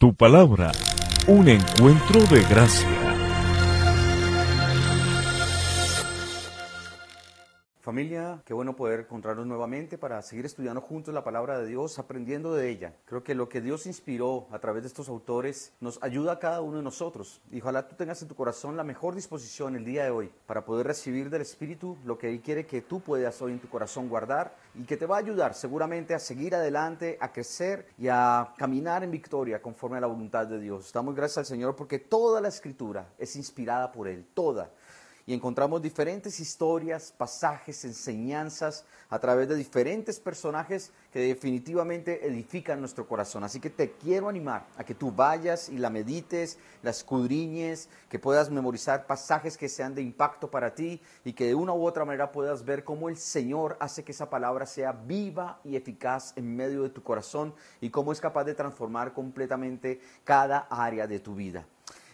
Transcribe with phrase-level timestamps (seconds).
[0.00, 0.70] Tu palabra,
[1.26, 2.97] un encuentro de gracia.
[7.88, 12.52] Familia, qué bueno poder encontrarnos nuevamente para seguir estudiando juntos la palabra de Dios, aprendiendo
[12.52, 12.92] de ella.
[13.06, 16.60] Creo que lo que Dios inspiró a través de estos autores nos ayuda a cada
[16.60, 17.40] uno de nosotros.
[17.50, 20.66] Y ojalá tú tengas en tu corazón la mejor disposición el día de hoy para
[20.66, 24.10] poder recibir del Espíritu lo que Él quiere que tú puedas hoy en tu corazón
[24.10, 28.52] guardar y que te va a ayudar seguramente a seguir adelante, a crecer y a
[28.58, 30.92] caminar en victoria conforme a la voluntad de Dios.
[30.92, 34.72] Damos gracias al Señor porque toda la escritura es inspirada por Él, toda
[35.28, 43.06] y encontramos diferentes historias, pasajes, enseñanzas a través de diferentes personajes que definitivamente edifican nuestro
[43.06, 43.44] corazón.
[43.44, 48.18] Así que te quiero animar a que tú vayas y la medites, la escudriñes, que
[48.18, 52.06] puedas memorizar pasajes que sean de impacto para ti y que de una u otra
[52.06, 56.56] manera puedas ver cómo el Señor hace que esa palabra sea viva y eficaz en
[56.56, 57.52] medio de tu corazón
[57.82, 61.66] y cómo es capaz de transformar completamente cada área de tu vida.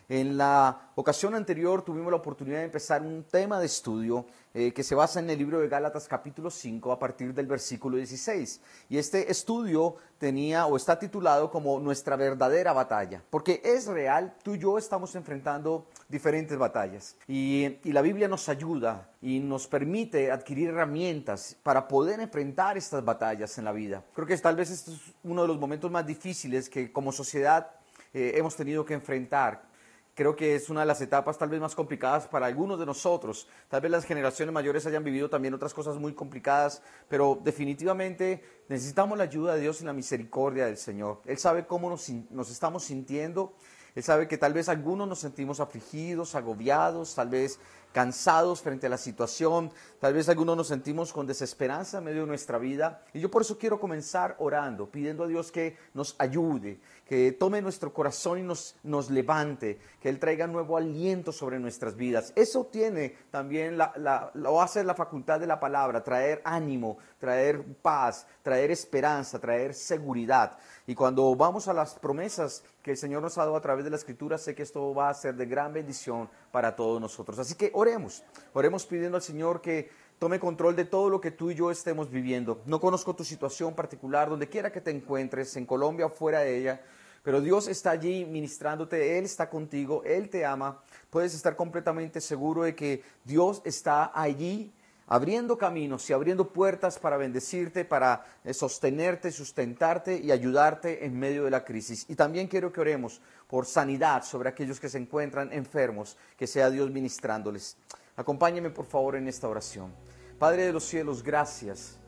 [0.08, 4.82] En la ocasión anterior tuvimos la oportunidad de empezar un tema de estudio eh, que
[4.82, 8.60] se basa en el libro de Gálatas capítulo 5 a partir del versículo 16.
[8.90, 14.54] Y este estudio tenía o está titulado como Nuestra verdadera batalla, porque es real, tú
[14.54, 17.16] y yo estamos enfrentando diferentes batallas.
[17.26, 23.02] Y, y la Biblia nos ayuda y nos permite adquirir herramientas para poder enfrentar estas
[23.02, 24.04] batallas en la vida.
[24.14, 27.70] Creo que tal vez este es uno de los momentos más difíciles que como sociedad
[28.12, 29.73] eh, hemos tenido que enfrentar
[30.14, 33.48] creo que es una de las etapas tal vez más complicadas para algunos de nosotros.
[33.68, 39.18] Tal vez las generaciones mayores hayan vivido también otras cosas muy complicadas, pero definitivamente necesitamos
[39.18, 41.20] la ayuda de Dios y la misericordia del Señor.
[41.26, 42.08] Él sabe cómo nos,
[42.50, 43.54] estamos sintiendo.
[43.94, 47.60] Él sabe que tal vez algunos nos sentimos afligidos, agobiados, tal vez
[47.92, 52.26] cansados frente a la situación, tal vez algunos nos sentimos con desesperanza en medio de
[52.26, 53.04] nuestra vida.
[53.12, 57.60] Y yo por eso quiero comenzar orando, pidiendo a Dios que nos ayude, que tome
[57.60, 62.32] nuestro corazón y nos, nos levante, que Él traiga nuevo aliento sobre nuestras vidas.
[62.34, 67.62] Eso tiene también, la, la, lo hace la facultad de la palabra, traer ánimo, traer
[67.82, 70.56] paz, traer esperanza, traer seguridad.
[70.86, 73.90] Y cuando vamos a las promesas que el Señor nos ha dado a través de
[73.90, 77.38] la Escritura, sé que esto va a ser de gran bendición para todos nosotros.
[77.38, 81.50] Así que oremos, oremos pidiendo al Señor que tome control de todo lo que tú
[81.50, 82.62] y yo estemos viviendo.
[82.66, 86.58] No conozco tu situación particular, donde quiera que te encuentres, en Colombia o fuera de
[86.58, 86.80] ella,
[87.22, 90.82] pero Dios está allí ministrándote, Él está contigo, Él te ama.
[91.10, 94.72] Puedes estar completamente seguro de que Dios está allí
[95.06, 101.44] abriendo caminos y abriendo puertas para bendecirte, para eh, sostenerte, sustentarte y ayudarte en medio
[101.44, 102.06] de la crisis.
[102.08, 106.70] Y también quiero que oremos por sanidad sobre aquellos que se encuentran enfermos, que sea
[106.70, 107.76] Dios ministrándoles.
[108.16, 109.92] Acompáñeme por favor en esta oración.
[110.38, 111.98] Padre de los cielos, gracias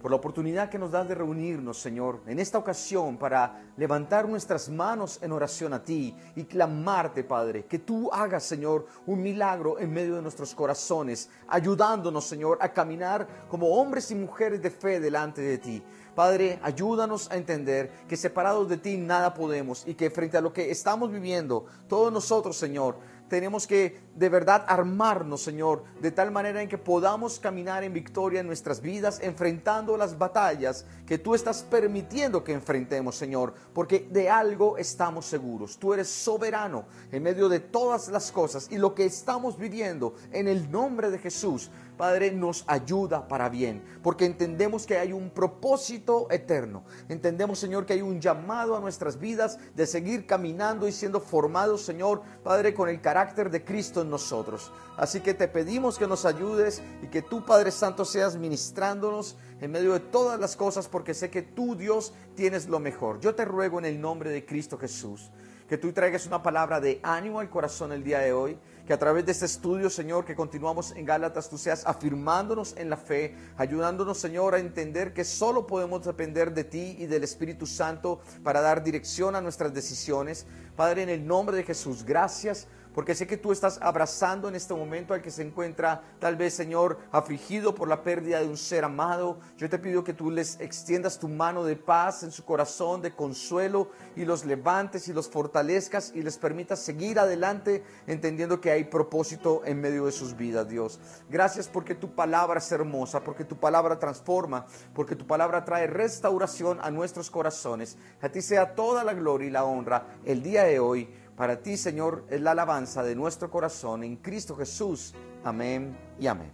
[0.00, 4.70] por la oportunidad que nos das de reunirnos, Señor, en esta ocasión para levantar nuestras
[4.70, 9.92] manos en oración a ti y clamarte, Padre, que tú hagas, Señor, un milagro en
[9.92, 15.42] medio de nuestros corazones, ayudándonos, Señor, a caminar como hombres y mujeres de fe delante
[15.42, 15.82] de ti.
[16.14, 20.54] Padre, ayúdanos a entender que separados de ti nada podemos y que frente a lo
[20.54, 22.96] que estamos viviendo, todos nosotros, Señor,
[23.30, 28.40] tenemos que de verdad armarnos, Señor, de tal manera en que podamos caminar en victoria
[28.40, 34.28] en nuestras vidas, enfrentando las batallas que tú estás permitiendo que enfrentemos, Señor, porque de
[34.28, 35.78] algo estamos seguros.
[35.78, 40.48] Tú eres soberano en medio de todas las cosas y lo que estamos viviendo en
[40.48, 41.70] el nombre de Jesús
[42.00, 46.82] Padre, nos ayuda para bien, porque entendemos que hay un propósito eterno.
[47.10, 51.82] Entendemos, Señor, que hay un llamado a nuestras vidas de seguir caminando y siendo formados,
[51.82, 54.72] Señor, Padre, con el carácter de Cristo en nosotros.
[54.96, 59.70] Así que te pedimos que nos ayudes y que tú, Padre Santo, seas ministrándonos en
[59.70, 63.20] medio de todas las cosas, porque sé que tú, Dios, tienes lo mejor.
[63.20, 65.30] Yo te ruego en el nombre de Cristo Jesús
[65.70, 68.98] que tú traigas una palabra de ánimo al corazón el día de hoy, que a
[68.98, 73.36] través de este estudio, Señor, que continuamos en Gálatas, tú seas afirmándonos en la fe,
[73.56, 78.60] ayudándonos, Señor, a entender que solo podemos depender de ti y del Espíritu Santo para
[78.60, 80.44] dar dirección a nuestras decisiones.
[80.74, 84.74] Padre, en el nombre de Jesús, gracias porque sé que tú estás abrazando en este
[84.74, 88.84] momento al que se encuentra tal vez, Señor, afligido por la pérdida de un ser
[88.84, 89.38] amado.
[89.56, 93.14] Yo te pido que tú les extiendas tu mano de paz en su corazón, de
[93.14, 98.84] consuelo, y los levantes y los fortalezcas y les permitas seguir adelante entendiendo que hay
[98.84, 100.98] propósito en medio de sus vidas, Dios.
[101.28, 106.78] Gracias porque tu palabra es hermosa, porque tu palabra transforma, porque tu palabra trae restauración
[106.82, 107.96] a nuestros corazones.
[108.20, 111.08] A ti sea toda la gloria y la honra el día de hoy
[111.40, 115.14] para ti, Señor, es la alabanza de nuestro corazón en Cristo Jesús.
[115.42, 116.52] Amén y amén.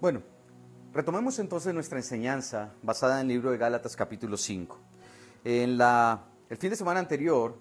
[0.00, 0.22] Bueno,
[0.92, 4.78] retomemos entonces nuestra enseñanza basada en el libro de Gálatas capítulo 5.
[5.42, 7.58] En la, el fin de semana anterior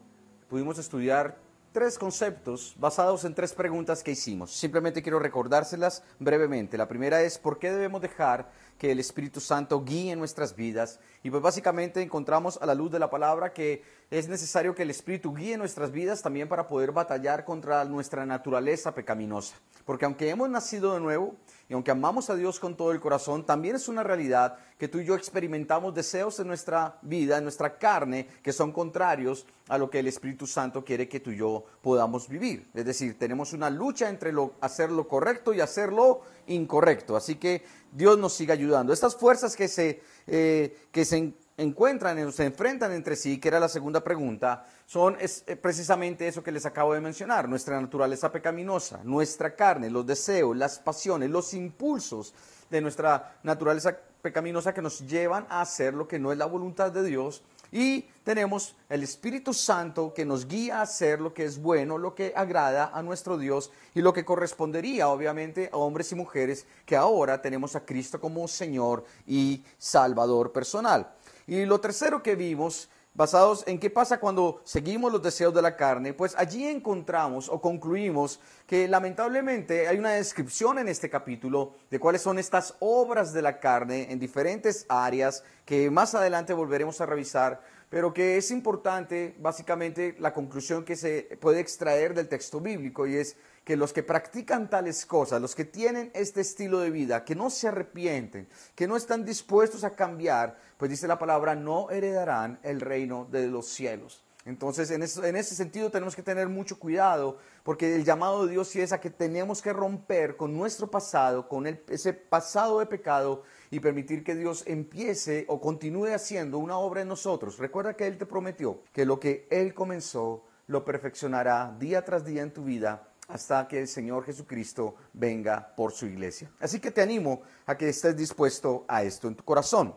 [0.47, 1.39] pudimos estudiar
[1.71, 4.51] tres conceptos basados en tres preguntas que hicimos.
[4.51, 6.77] Simplemente quiero recordárselas brevemente.
[6.77, 11.00] La primera es, ¿por qué debemos dejar que el Espíritu Santo guíe nuestras vidas?
[11.24, 14.89] Y pues básicamente encontramos a la luz de la palabra que es necesario que el
[14.89, 19.56] Espíritu guíe nuestras vidas también para poder batallar contra nuestra naturaleza pecaminosa.
[19.85, 21.35] Porque aunque hemos nacido de nuevo
[21.69, 25.00] y aunque amamos a Dios con todo el corazón, también es una realidad que tú
[25.00, 29.90] y yo experimentamos deseos en nuestra vida, en nuestra carne, que son contrarios a lo
[29.90, 32.69] que el Espíritu Santo quiere que tú y yo podamos vivir.
[32.74, 34.31] Es decir, tenemos una lucha entre
[34.62, 37.18] hacer lo correcto y hacer lo incorrecto.
[37.18, 38.94] Así que Dios nos siga ayudando.
[38.94, 43.68] Estas fuerzas que se, eh, que se encuentran, se enfrentan entre sí, que era la
[43.68, 49.00] segunda pregunta, son es, eh, precisamente eso que les acabo de mencionar, nuestra naturaleza pecaminosa,
[49.04, 52.33] nuestra carne, los deseos, las pasiones, los impulsos
[52.69, 56.92] de nuestra naturaleza pecaminosa que nos llevan a hacer lo que no es la voluntad
[56.92, 57.42] de Dios.
[57.71, 62.15] Y tenemos el Espíritu Santo que nos guía a hacer lo que es bueno, lo
[62.15, 66.95] que agrada a nuestro Dios y lo que correspondería obviamente a hombres y mujeres que
[66.95, 71.13] ahora tenemos a Cristo como Señor y Salvador personal.
[71.47, 75.77] Y lo tercero que vimos, basados en qué pasa cuando seguimos los deseos de la
[75.77, 81.99] carne, pues allí encontramos o concluimos que lamentablemente hay una descripción en este capítulo de
[81.99, 87.05] cuáles son estas obras de la carne en diferentes áreas que más adelante volveremos a
[87.05, 93.07] revisar, pero que es importante básicamente la conclusión que se puede extraer del texto bíblico
[93.07, 97.25] y es que los que practican tales cosas, los que tienen este estilo de vida,
[97.25, 101.89] que no se arrepienten, que no están dispuestos a cambiar, pues dice la palabra, no
[101.89, 104.24] heredarán el reino de los cielos.
[104.47, 108.79] Entonces, en, ese sentido tenemos que tener mucho cuidado, porque el llamado de Dios sí
[108.79, 113.81] es a que tenemos que romper con nuestro pasado, con ese pasado de pecado y
[113.81, 117.57] permitir que Dios empiece o continúe haciendo una obra en nosotros.
[117.57, 122.41] Recuerda que Él te prometió que lo que Él comenzó lo perfeccionará día tras día
[122.41, 126.50] en tu vida hasta que el Señor Jesucristo venga por su iglesia.
[126.62, 129.94] Así que te animo a que estés dispuesto a esto en tu corazón.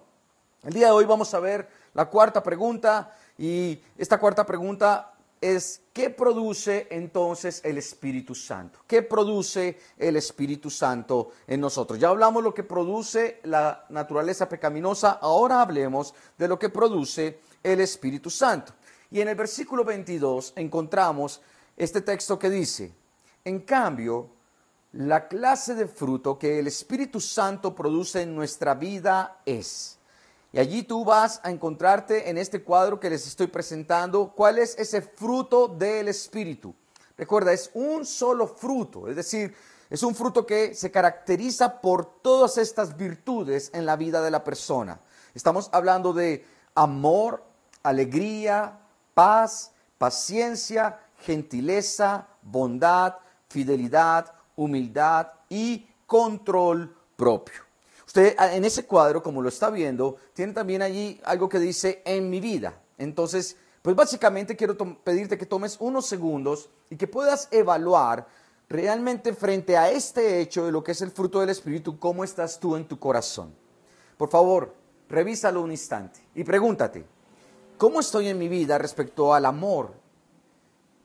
[0.62, 5.80] El día de hoy vamos a ver la cuarta pregunta y esta cuarta pregunta es
[5.94, 8.80] ¿qué produce entonces el Espíritu Santo?
[8.86, 11.98] ¿Qué produce el Espíritu Santo en nosotros?
[11.98, 17.80] Ya hablamos lo que produce la naturaleza pecaminosa, ahora hablemos de lo que produce el
[17.80, 18.74] Espíritu Santo.
[19.10, 21.40] Y en el versículo 22 encontramos
[21.74, 22.92] este texto que dice,
[23.46, 24.28] en cambio,
[24.92, 29.96] la clase de fruto que el Espíritu Santo produce en nuestra vida es.
[30.52, 34.76] Y allí tú vas a encontrarte en este cuadro que les estoy presentando cuál es
[34.78, 36.74] ese fruto del Espíritu.
[37.16, 39.54] Recuerda, es un solo fruto, es decir,
[39.90, 44.42] es un fruto que se caracteriza por todas estas virtudes en la vida de la
[44.42, 45.00] persona.
[45.34, 46.44] Estamos hablando de
[46.74, 47.44] amor,
[47.82, 48.78] alegría,
[49.14, 53.16] paz, paciencia, gentileza, bondad,
[53.48, 57.69] fidelidad, humildad y control propio.
[58.10, 62.02] Usted ah, en ese cuadro, como lo está viendo, tiene también allí algo que dice
[62.04, 62.74] en mi vida.
[62.98, 68.26] Entonces, pues básicamente quiero pedirte que tomes unos segundos y que puedas evaluar
[68.68, 72.58] realmente frente a este hecho de lo que es el fruto del Espíritu, cómo estás
[72.58, 73.54] tú en tu corazón.
[74.16, 74.74] Por favor,
[75.08, 77.06] revísalo un instante y pregúntate,
[77.78, 79.94] ¿cómo estoy en mi vida respecto al amor?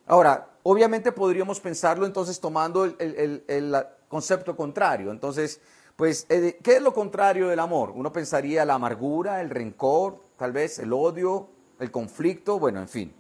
[0.07, 5.12] Ahora, Obviamente podríamos pensarlo entonces tomando el, concepto contrario.
[5.12, 5.62] Entonces,
[5.95, 7.92] pues, eh, ¿qué es lo contrario del amor?
[7.95, 11.47] Uno pensaría la amargura, el rencor, tal vez el odio,
[11.80, 13.14] el conflicto, bueno, en fin.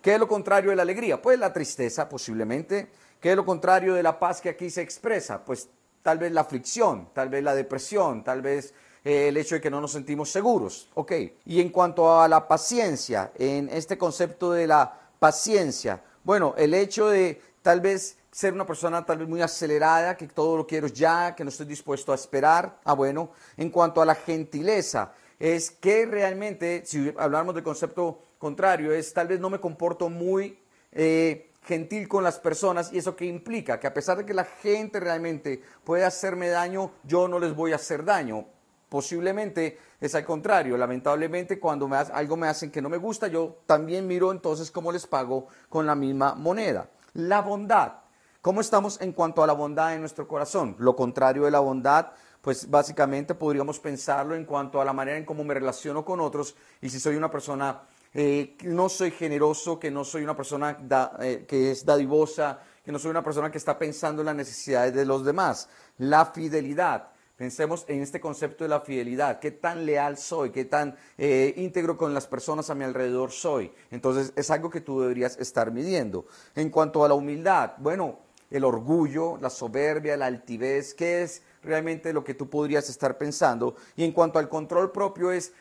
[0.00, 1.20] ¿Qué es lo contrario de la alegría?
[1.20, 2.88] Pues la tristeza, posiblemente.
[3.20, 5.44] ¿Qué es lo contrario de la paz que aquí se expresa?
[5.44, 5.68] Pues
[6.02, 8.74] tal vez la aflicción, tal vez la depresión, tal vez
[9.04, 10.88] eh, el hecho de que no nos sentimos seguros.
[10.94, 11.12] Ok.
[11.44, 17.08] Y en cuanto a la paciencia, en este concepto de la paciencia, bueno, el hecho
[17.08, 21.34] de tal vez ser una persona tal vez muy acelerada, que todo lo quiero ya,
[21.36, 22.80] que no estoy dispuesto a esperar.
[22.84, 28.90] Ah, bueno, en cuanto a la gentileza, es que realmente, si hablamos del concepto contrario,
[28.90, 30.58] es tal vez no me comporto muy
[30.92, 34.44] eh, gentil con las personas y eso que implica que a pesar de que la
[34.44, 38.46] gente realmente puede hacerme daño, yo no les voy a hacer daño.
[38.88, 40.76] Posiblemente es al contrario.
[40.76, 44.90] Lamentablemente, cuando me, algo me hacen que no me gusta, yo también miro entonces cómo
[44.90, 46.88] les pago con la misma moneda.
[47.14, 48.01] La bondad.
[48.42, 50.74] ¿Cómo estamos en cuanto a la bondad en nuestro corazón?
[50.80, 52.08] Lo contrario de la bondad,
[52.40, 56.56] pues básicamente podríamos pensarlo en cuanto a la manera en cómo me relaciono con otros
[56.80, 57.82] y si soy una persona
[58.12, 60.76] eh, no soy generoso, que no soy una persona
[61.20, 64.92] eh, que es dadivosa, que no soy una persona que está pensando en las necesidades
[64.92, 65.68] de los demás.
[65.98, 70.94] La fidelidad Pensemos en este concepto de la fidelidad, qué tan leal soy, qué tan
[71.18, 73.72] eh, íntegro con las personas a mi alrededor soy.
[73.90, 76.26] Entonces es algo que tú deberías estar midiendo.
[76.54, 78.20] En cuanto a la humildad, bueno,
[78.52, 83.76] el orgullo, la soberbia, la altivez, ¿qué es realmente lo que tú podrías estar pensando?
[83.96, 85.52] Y en cuanto al control propio es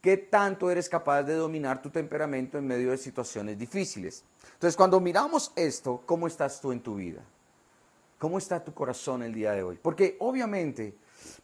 [0.00, 4.24] qué tanto eres capaz de dominar tu temperamento en medio de situaciones difíciles.
[4.54, 7.22] Entonces cuando miramos esto, ¿cómo estás tú en tu vida?
[8.18, 9.78] ¿Cómo está tu corazón el día de hoy?
[9.80, 10.94] Porque obviamente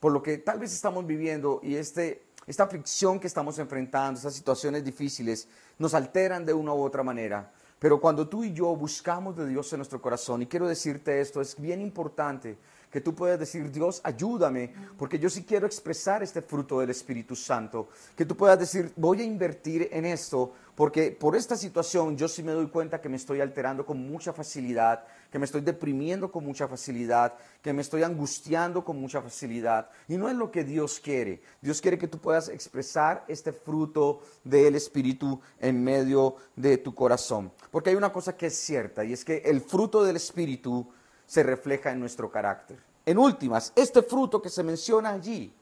[0.00, 4.34] por lo que tal vez estamos viviendo y este, esta aflicción que estamos enfrentando, estas
[4.34, 5.48] situaciones difíciles,
[5.78, 7.52] nos alteran de una u otra manera.
[7.78, 11.40] Pero cuando tú y yo buscamos de Dios en nuestro corazón, y quiero decirte esto,
[11.40, 12.56] es bien importante
[12.96, 17.36] que tú puedas decir, Dios, ayúdame, porque yo sí quiero expresar este fruto del Espíritu
[17.36, 17.90] Santo.
[18.16, 22.42] Que tú puedas decir, voy a invertir en esto, porque por esta situación yo sí
[22.42, 26.42] me doy cuenta que me estoy alterando con mucha facilidad, que me estoy deprimiendo con
[26.42, 29.90] mucha facilidad, que me estoy angustiando con mucha facilidad.
[30.08, 31.42] Y no es lo que Dios quiere.
[31.60, 37.52] Dios quiere que tú puedas expresar este fruto del Espíritu en medio de tu corazón.
[37.70, 40.88] Porque hay una cosa que es cierta, y es que el fruto del Espíritu
[41.26, 42.78] se refleja en nuestro carácter.
[43.04, 45.52] En últimas, este fruto que se menciona allí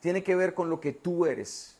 [0.00, 1.76] tiene que ver con lo que tú eres,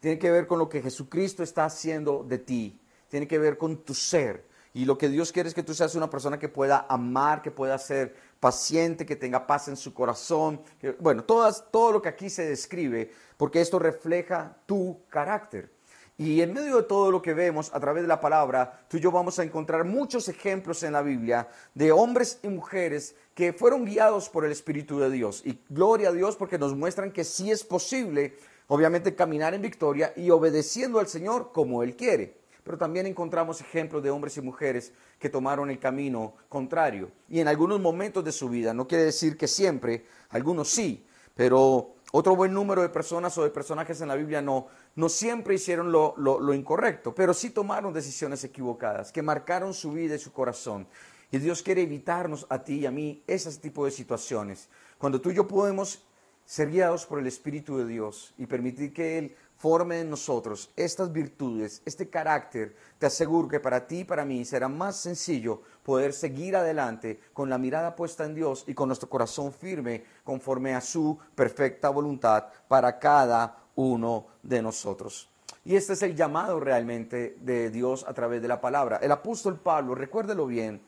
[0.00, 3.78] tiene que ver con lo que Jesucristo está haciendo de ti, tiene que ver con
[3.78, 4.46] tu ser.
[4.74, 7.50] Y lo que Dios quiere es que tú seas una persona que pueda amar, que
[7.50, 10.60] pueda ser paciente, que tenga paz en su corazón.
[11.00, 15.77] bueno, todo lo que aquí se describe, porque esto refleja tu carácter.
[16.20, 19.00] Y en medio de todo lo que vemos a través de la palabra, tú y
[19.00, 23.84] yo vamos a encontrar muchos ejemplos en la Biblia de hombres y mujeres que fueron
[23.84, 25.42] guiados por el Espíritu de Dios.
[25.46, 30.12] Y gloria a Dios porque nos muestran que sí es posible, obviamente, caminar en victoria
[30.16, 32.36] y obedeciendo al Señor como Él quiere.
[32.64, 37.12] Pero también encontramos ejemplos de hombres y mujeres que tomaron el camino contrario.
[37.28, 41.06] Y en algunos momentos de su vida, no quiere decir que siempre, algunos sí,
[41.36, 44.66] pero otro buen número de personas o de personajes en la Biblia no,
[44.98, 50.18] no siempre hicieron lo, incorrecto, pero sí tomaron decisiones equivocadas, que marcaron su vida y
[50.18, 50.88] su corazón.
[51.30, 54.68] Y Dios quiere evitarnos a ti y a mí ese tipo de situaciones.
[54.98, 56.02] Cuando tú y yo podemos
[56.44, 61.12] ser guiados por el Espíritu de Dios y permitir que Él forme en nosotros estas
[61.12, 66.12] virtudes, este carácter, te aseguro que para ti y para mí será más sencillo poder
[66.12, 70.80] seguir adelante con la mirada puesta en Dios y con nuestro corazón firme conforme a
[70.80, 75.28] su perfecta voluntad para cada uno de nosotros.
[75.64, 78.98] Y este es el llamado realmente de Dios a través de la palabra.
[79.00, 80.82] El apóstol Pablo, recuérdelo bien,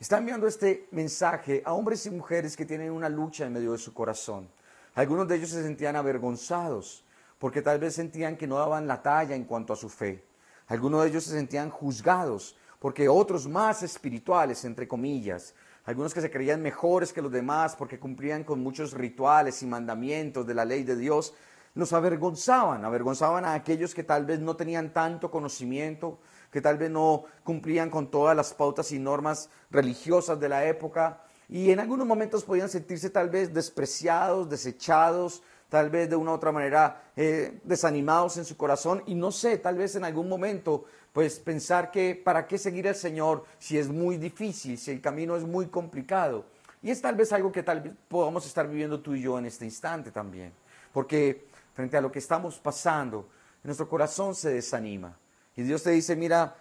[0.00, 3.78] está enviando este mensaje a hombres y mujeres que tienen una lucha en medio de
[3.78, 4.48] su corazón.
[4.94, 7.04] Algunos de ellos se sentían avergonzados
[7.38, 10.24] porque tal vez sentían que no daban la talla en cuanto a su fe.
[10.68, 16.30] Algunos de ellos se sentían juzgados, porque otros más espirituales, entre comillas, algunos que se
[16.30, 20.84] creían mejores que los demás porque cumplían con muchos rituales y mandamientos de la ley
[20.84, 21.34] de Dios,
[21.74, 26.18] nos avergonzaban, avergonzaban a aquellos que tal vez no tenían tanto conocimiento,
[26.50, 31.22] que tal vez no cumplían con todas las pautas y normas religiosas de la época,
[31.48, 36.34] y en algunos momentos podían sentirse tal vez despreciados, desechados, tal vez de una u
[36.34, 40.84] otra manera eh, desanimados en su corazón y no sé, tal vez en algún momento
[41.12, 45.36] pues pensar que para qué seguir al Señor si es muy difícil, si el camino
[45.36, 46.44] es muy complicado.
[46.82, 49.46] Y es tal vez algo que tal vez podamos estar viviendo tú y yo en
[49.46, 50.52] este instante también.
[50.92, 53.28] Porque frente a lo que estamos pasando,
[53.62, 55.18] nuestro corazón se desanima.
[55.56, 56.56] Y Dios te dice, mira,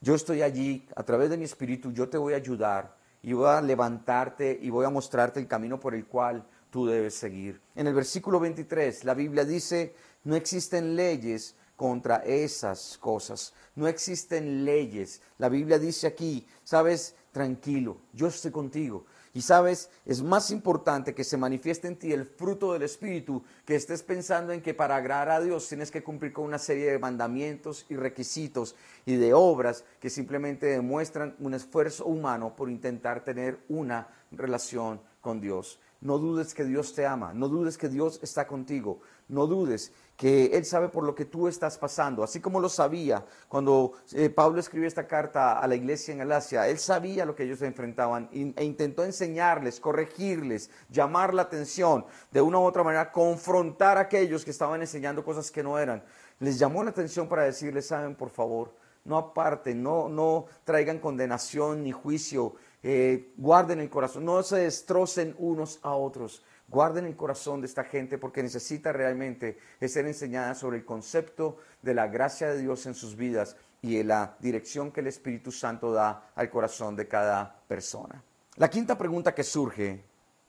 [0.00, 3.48] yo estoy allí, a través de mi espíritu, yo te voy a ayudar y voy
[3.48, 7.60] a levantarte y voy a mostrarte el camino por el cual tú debes seguir.
[7.74, 13.54] En el versículo 23, la Biblia dice, no existen leyes contra esas cosas.
[13.76, 15.22] No existen leyes.
[15.38, 19.06] La Biblia dice aquí, sabes, tranquilo, yo estoy contigo.
[19.38, 23.76] Y sabes, es más importante que se manifieste en ti el fruto del Espíritu, que
[23.76, 26.98] estés pensando en que para agradar a Dios tienes que cumplir con una serie de
[26.98, 28.74] mandamientos y requisitos
[29.06, 35.40] y de obras que simplemente demuestran un esfuerzo humano por intentar tener una relación con
[35.40, 35.78] Dios.
[36.00, 40.46] No dudes que Dios te ama, no dudes que Dios está contigo, no dudes que
[40.46, 44.60] Él sabe por lo que tú estás pasando, así como lo sabía cuando eh, Pablo
[44.60, 48.64] escribió esta carta a la iglesia en Galacia, Él sabía lo que ellos enfrentaban e
[48.64, 54.52] intentó enseñarles, corregirles, llamar la atención, de una u otra manera confrontar a aquellos que
[54.52, 56.04] estaban enseñando cosas que no eran.
[56.38, 58.72] Les llamó la atención para decirles, saben, por favor,
[59.04, 65.34] no aparten, no, no traigan condenación ni juicio eh, guarden el corazón, no se destrocen
[65.38, 66.44] unos a otros.
[66.68, 71.94] Guarden el corazón de esta gente porque necesita realmente ser enseñada sobre el concepto de
[71.94, 75.92] la gracia de Dios en sus vidas y de la dirección que el Espíritu Santo
[75.92, 78.22] da al corazón de cada persona.
[78.56, 80.04] La quinta pregunta que surge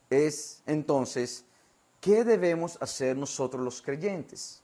[0.09, 1.45] es entonces,
[2.01, 4.61] ¿qué debemos hacer nosotros los creyentes?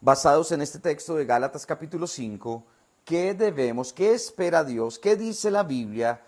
[0.00, 2.64] Basados en este texto de Gálatas capítulo 5,
[3.04, 6.22] ¿qué debemos, qué espera Dios, qué dice la Biblia,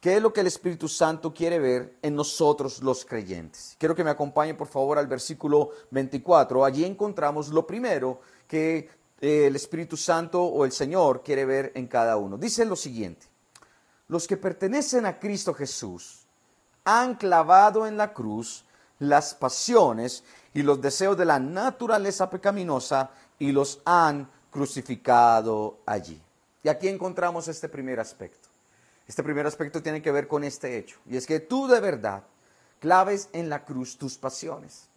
[0.00, 3.76] qué es lo que el Espíritu Santo quiere ver en nosotros los creyentes?
[3.78, 6.64] Quiero que me acompañe por favor al versículo 24.
[6.64, 8.88] Allí encontramos lo primero que
[9.20, 12.38] eh, el Espíritu Santo o el Señor quiere ver en cada uno.
[12.38, 13.26] Dice lo siguiente,
[14.08, 16.26] los que pertenecen a Cristo Jesús
[16.84, 18.64] han clavado en la cruz
[18.98, 20.24] las pasiones
[20.54, 26.20] y los deseos de la naturaleza pecaminosa y los han crucificado allí.
[26.62, 28.47] Y aquí encontramos este primer aspecto.
[29.08, 30.98] Este primer aspecto tiene que ver con este hecho.
[31.06, 32.22] Y es que tú de verdad
[32.78, 34.88] claves en la cruz tus pasiones.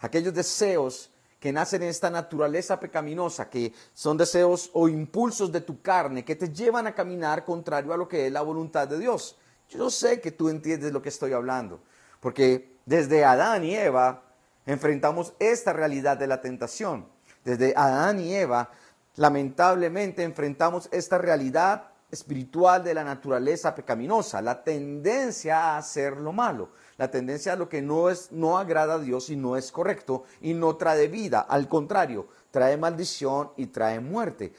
[0.00, 5.80] Aquellos deseos que nacen en esta naturaleza pecaminosa, que son deseos o impulsos de tu
[5.80, 9.38] carne que te llevan a caminar contrario a lo que es la voluntad de Dios.
[9.70, 11.80] Yo sé que tú entiendes lo que estoy hablando,
[12.18, 14.24] porque desde Adán y Eva
[14.66, 17.06] enfrentamos esta realidad de la tentación.
[17.44, 18.70] Desde Adán y Eva,
[19.16, 26.70] lamentablemente, enfrentamos esta realidad espiritual de la naturaleza pecaminosa, la tendencia a hacer lo malo,
[26.98, 30.24] la tendencia a lo que no es no agrada a Dios y no es correcto
[30.40, 34.52] y no trae vida, al contrario, trae maldición y trae muerte.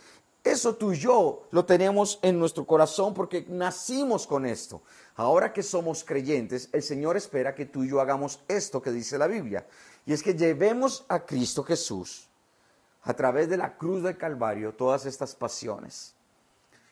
[0.43, 4.81] Eso tú y yo lo tenemos en nuestro corazón porque nacimos con esto.
[5.15, 9.19] Ahora que somos creyentes, el Señor espera que tú y yo hagamos esto que dice
[9.19, 9.67] la Biblia.
[10.05, 12.27] Y es que llevemos a Cristo Jesús
[13.03, 16.15] a través de la cruz del Calvario todas estas pasiones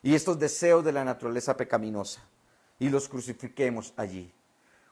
[0.02, 2.22] y estos deseos de la naturaleza pecaminosa
[2.80, 4.34] y los crucifiquemos allí.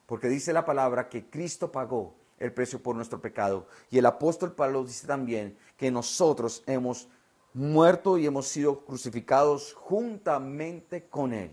[0.05, 3.67] Porque dice la palabra que Cristo pagó el precio por nuestro pecado.
[3.89, 7.07] Y el apóstol Pablo dice también que nosotros hemos
[7.53, 11.51] muerto y hemos sido crucificados juntamente con Él.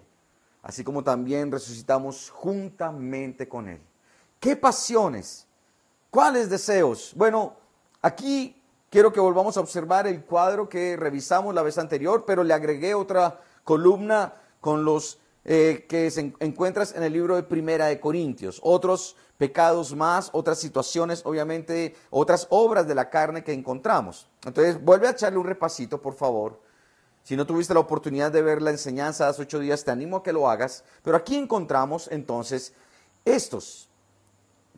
[0.63, 3.81] Así como también resucitamos juntamente con Él.
[4.41, 5.47] ¿Qué pasiones?
[6.11, 7.13] ¿Cuáles deseos?
[7.17, 7.57] Bueno,
[8.03, 8.63] aquí
[8.95, 12.95] quiero que volvamos a observar el cuadro que revisamos la vez anterior, pero le agregué
[12.95, 18.61] otra columna con los eh, que se encuentras en el libro de Primera de Corintios.
[18.63, 24.29] Otros pecados más, otras situaciones, obviamente, otras obras de la carne que encontramos.
[24.45, 26.61] Entonces, vuelve a echarle un repasito, por favor.
[27.25, 30.23] Si no tuviste la oportunidad de ver la enseñanza hace ocho días, te animo a
[30.23, 30.85] que lo hagas.
[31.03, 32.75] Pero aquí encontramos entonces
[33.25, 33.89] estos.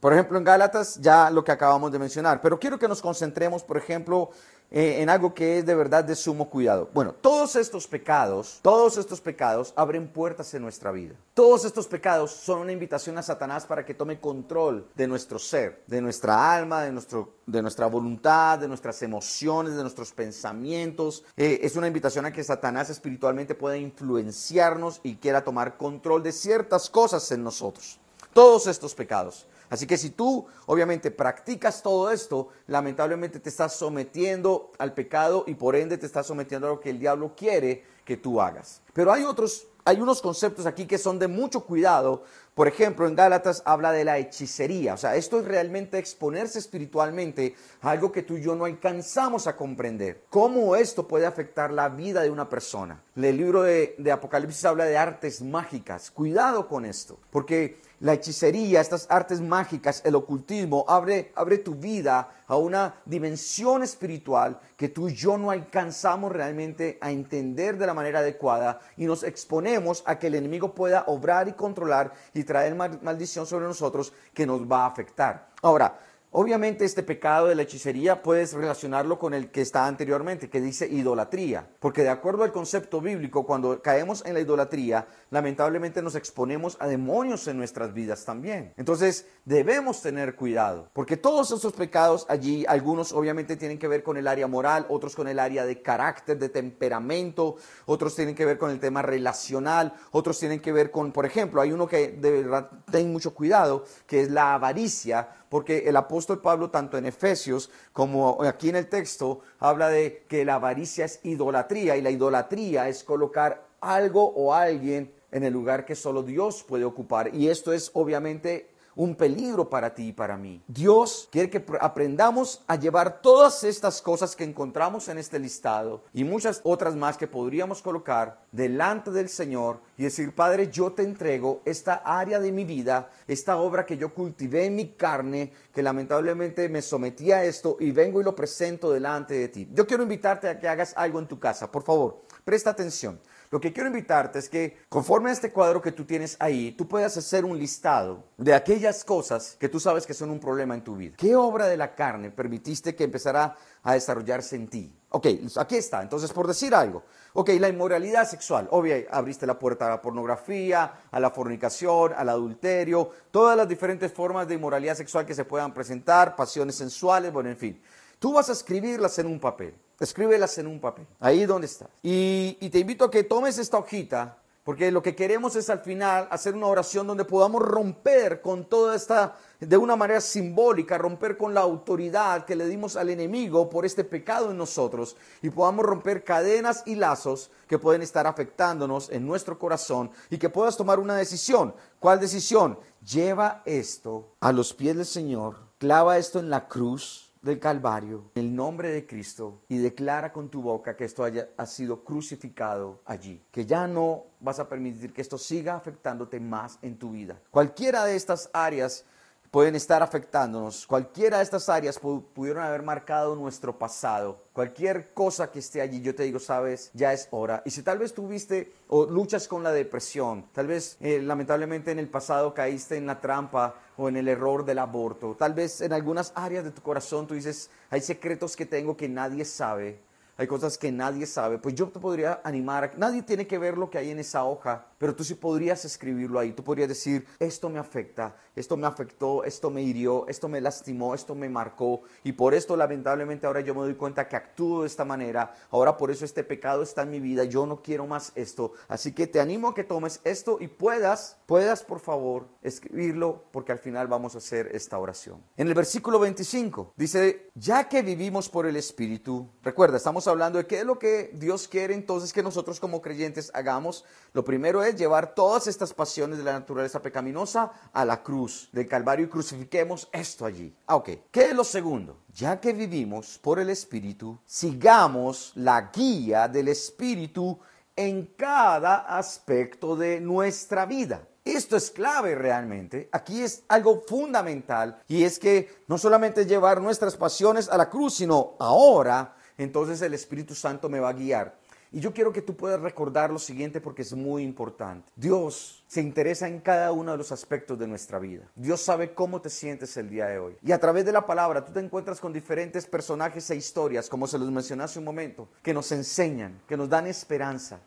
[0.01, 3.63] Por ejemplo, en Gálatas ya lo que acabamos de mencionar, pero quiero que nos concentremos,
[3.63, 4.31] por ejemplo,
[4.71, 6.91] eh, en algo que es de verdad de sumo cuidado.
[6.93, 11.15] Bueno, todos estos pecados, todos estos pecados abren puertas en nuestra vida.
[11.35, 15.83] Todos estos pecados son una invitación a Satanás para que tome control de nuestro ser,
[15.87, 21.25] de nuestra alma, de, nuestro, de nuestra voluntad, de nuestras emociones, de nuestros pensamientos.
[21.37, 26.33] Eh, es una invitación a que Satanás espiritualmente pueda influenciarnos y quiera tomar control de
[26.33, 28.01] ciertas cosas en nosotros.
[28.33, 29.47] Todos estos pecados.
[29.71, 35.55] Así que si tú obviamente practicas todo esto, lamentablemente te estás sometiendo al pecado y
[35.55, 38.81] por ende te estás sometiendo a lo que el diablo quiere que tú hagas.
[38.95, 42.23] Pero hay otros, hay unos conceptos aquí que son de mucho cuidado.
[42.55, 44.95] Por ejemplo, en Gálatas habla de la hechicería.
[44.95, 49.47] O sea, esto es realmente exponerse espiritualmente a algo que tú y yo no alcanzamos
[49.47, 50.23] a comprender.
[50.31, 53.03] ¿Cómo esto puede afectar la vida de una persona?
[53.17, 56.11] El libro de, de Apocalipsis habla de artes mágicas.
[56.11, 62.29] Cuidado con esto, porque la hechicería, estas artes mágicas, el ocultismo, abre, abre tu vida
[62.47, 67.95] a una dimensión espiritual que tú y yo no alcanzamos realmente a entender de la
[67.95, 72.75] manera adecuada y nos exponemos a que el enemigo pueda obrar y controlar y traer
[72.75, 75.49] maldición sobre nosotros que nos va a afectar.
[75.63, 75.99] Ahora,
[76.39, 80.87] Obviamente este pecado de la hechicería puedes relacionarlo con el que está anteriormente, que dice
[80.87, 86.77] idolatría, porque de acuerdo al concepto bíblico, cuando caemos en la idolatría, lamentablemente nos exponemos
[86.79, 88.75] a demonios en nuestras vidas también.
[88.77, 94.19] Entonces debemos tener cuidado, porque todos esos pecados allí, algunos obviamente tienen que ver con
[94.19, 98.59] el área moral, otros con el área de carácter, de temperamento, otros tienen que ver
[98.59, 102.43] con el tema relacional, otros tienen que ver con, por ejemplo, hay uno que de
[102.43, 107.71] verdad ten mucho cuidado, que es la avaricia, porque el apóstol Pablo, tanto en Efesios
[107.93, 112.89] como aquí en el texto, habla de que la avaricia es idolatría y la idolatría
[112.89, 117.35] es colocar algo o alguien en el lugar que solo Dios puede ocupar.
[117.35, 120.63] Y esto es obviamente un peligro para ti y para mí.
[120.67, 126.25] Dios quiere que aprendamos a llevar todas estas cosas que encontramos en este listado y
[126.25, 131.61] muchas otras más que podríamos colocar delante del Señor y decir, Padre, yo te entrego
[131.65, 136.69] esta área de mi vida, esta obra que yo cultivé en mi carne, que lamentablemente
[136.69, 139.69] me sometí a esto y vengo y lo presento delante de ti.
[139.73, 143.21] Yo quiero invitarte a que hagas algo en tu casa, por favor, presta atención.
[143.51, 146.89] Lo que quiero invitarte es que conforme a este cuadro que tú tienes ahí, tú
[146.89, 150.83] puedas hacer un listado de aquellas cosas que tú sabes que son un problema en
[150.83, 151.15] tu vida.
[151.17, 154.93] ¿Qué obra de la carne permitiste que empezara a desarrollarse en ti?
[155.11, 156.03] Ok, aquí está.
[156.03, 158.69] Entonces, por decir algo, ok, la inmoralidad sexual.
[158.71, 164.13] Obvio, abriste la puerta a la pornografía, a la fornicación, al adulterio, todas las diferentes
[164.13, 167.83] formas de inmoralidad sexual que se puedan presentar, pasiones sensuales, bueno, en fin.
[168.19, 169.75] Tú vas a escribirlas en un papel.
[169.99, 171.89] Escríbelas en un papel, ahí donde está.
[172.03, 175.79] Y, y te invito a que tomes esta hojita, porque lo que queremos es al
[175.79, 181.39] final hacer una oración donde podamos romper con toda esta, de una manera simbólica, romper
[181.39, 185.87] con la autoridad que le dimos al enemigo por este pecado en nosotros y podamos
[185.87, 190.99] romper cadenas y lazos que pueden estar afectándonos en nuestro corazón y que puedas tomar
[190.99, 191.75] una decisión.
[192.01, 192.79] ¿Cuál decisión?
[193.01, 198.45] Lleva esto a los pies del Señor, clava esto en la cruz del Calvario, en
[198.45, 203.01] el nombre de Cristo, y declara con tu boca que esto haya, ha sido crucificado
[203.07, 207.41] allí, que ya no vas a permitir que esto siga afectándote más en tu vida.
[207.51, 209.05] Cualquiera de estas áreas
[209.51, 210.87] pueden estar afectándonos.
[210.87, 214.45] Cualquiera de estas áreas pudieron haber marcado nuestro pasado.
[214.53, 217.63] Cualquier cosa que esté allí, yo te digo, sabes, ya es hora.
[217.65, 221.99] Y si tal vez tuviste o luchas con la depresión, tal vez eh, lamentablemente en
[221.99, 225.93] el pasado caíste en la trampa o en el error del aborto, tal vez en
[225.93, 230.07] algunas áreas de tu corazón tú dices, hay secretos que tengo que nadie sabe
[230.37, 233.91] hay cosas que nadie sabe, pues yo te podría animar, nadie tiene que ver lo
[233.91, 237.69] que hay en esa hoja, pero tú sí podrías escribirlo ahí, tú podrías decir, esto
[237.71, 242.33] me afecta, esto me afectó, esto me hirió, esto me lastimó, esto me marcó, y
[242.33, 246.11] por esto lamentablemente ahora yo me doy cuenta que actúo de esta manera, ahora por
[246.11, 249.41] eso este pecado está en mi vida, yo no quiero más esto, así que te
[249.41, 254.35] animo a que tomes esto y puedas, puedas por favor escribirlo, porque al final vamos
[254.35, 255.43] a hacer esta oración.
[255.57, 260.67] En el versículo 25 dice, ya que vivimos por el Espíritu, recuerda, estamos hablando de
[260.67, 264.05] qué es lo que Dios quiere entonces que nosotros como creyentes hagamos.
[264.33, 268.87] Lo primero es llevar todas estas pasiones de la naturaleza pecaminosa a la cruz del
[268.87, 270.75] Calvario y crucifiquemos esto allí.
[270.87, 271.11] Ah, ok.
[271.31, 272.23] ¿Qué es lo segundo?
[272.33, 277.59] Ya que vivimos por el Espíritu, sigamos la guía del Espíritu
[277.95, 281.27] en cada aspecto de nuestra vida.
[281.47, 283.09] Esto es clave realmente.
[283.13, 288.17] Aquí es algo fundamental y es que no solamente llevar nuestras pasiones a la cruz,
[288.17, 291.59] sino ahora entonces el Espíritu Santo me va a guiar.
[291.93, 295.11] Y yo quiero que tú puedas recordar lo siguiente porque es muy importante.
[295.15, 298.45] Dios se interesa en cada uno de los aspectos de nuestra vida.
[298.57, 300.57] Dios sabe cómo te sientes el día de hoy.
[300.63, 304.27] Y a través de la palabra tú te encuentras con diferentes personajes e historias, como
[304.27, 307.81] se los mencioné hace un momento, que nos enseñan, que nos dan esperanza.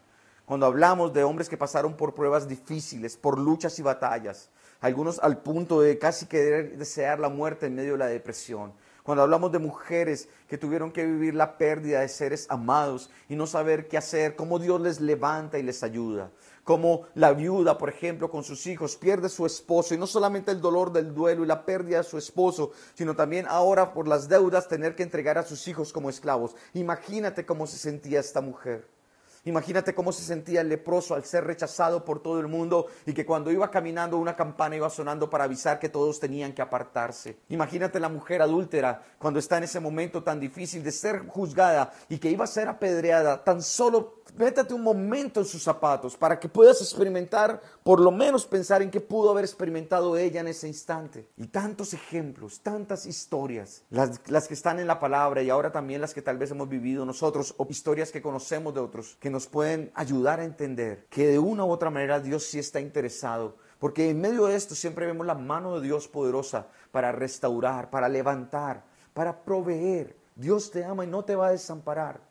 [0.46, 4.50] Cuando hablamos de hombres que pasaron por pruebas difíciles, por luchas y batallas,
[4.82, 8.74] algunos al punto de casi querer desear la muerte en medio de la depresión
[9.04, 13.48] cuando hablamos de mujeres que tuvieron que vivir la pérdida de seres amados y no
[13.48, 16.32] saber qué hacer, cómo Dios les levanta y les ayuda.
[16.64, 20.62] Como la viuda, por ejemplo, con sus hijos, pierde su esposo y no solamente el
[20.62, 24.68] dolor del duelo y la pérdida de su esposo, sino también ahora por las deudas
[24.68, 26.56] tener que entregar a sus hijos como esclavos.
[26.74, 28.99] Imagínate cómo se sentía esta mujer.
[29.46, 33.26] Imagínate cómo se sentía el leproso al ser rechazado por todo el mundo y que
[33.26, 37.38] cuando iba caminando una campana iba sonando para avisar que todos tenían que apartarse.
[37.50, 42.18] Imagínate la mujer adúltera cuando está en ese momento tan difícil de ser juzgada y
[42.18, 43.44] que iba a ser apedreada.
[43.44, 48.46] Tan solo métate un momento en sus zapatos para que puedas experimentar, por lo menos
[48.46, 51.28] pensar en qué pudo haber experimentado ella en ese instante.
[51.38, 56.02] Y tantos ejemplos, tantas historias, las, las que están en la palabra y ahora también
[56.02, 59.48] las que tal vez hemos vivido nosotros o historias que conocemos de otros que nos
[59.48, 63.56] pueden ayudar a entender que de una u otra manera Dios sí está interesado.
[63.80, 68.10] Porque en medio de esto siempre vemos la mano de Dios poderosa para restaurar, para
[68.10, 70.18] levantar, para proveer.
[70.36, 72.29] Dios te ama y no te va a desamparar.